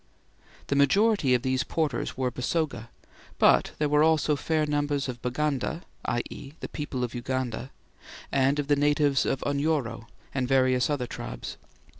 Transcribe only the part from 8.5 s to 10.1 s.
of the natives of Unyoro,